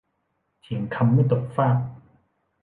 [0.61, 1.77] เถียงคำไม่ตกฟาก